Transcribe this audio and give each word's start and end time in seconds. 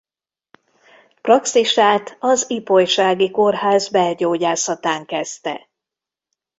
Praxisát 1.21 2.17
az 2.19 2.45
ipolysági 2.49 3.31
kórház 3.31 3.89
belgyógyászatán 3.89 5.05
kezdte. 5.05 5.69